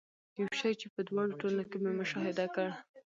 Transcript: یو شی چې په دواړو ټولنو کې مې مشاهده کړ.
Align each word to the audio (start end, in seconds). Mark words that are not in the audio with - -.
یو 0.39 0.47
شی 0.59 0.71
چې 0.81 0.87
په 0.93 1.01
دواړو 1.07 1.37
ټولنو 1.41 1.63
کې 1.69 1.77
مې 1.83 1.91
مشاهده 2.01 2.45
کړ. 2.55 2.67